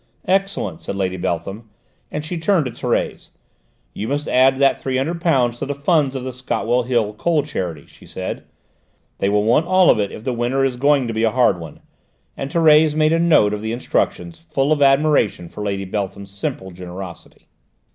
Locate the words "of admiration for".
14.71-15.63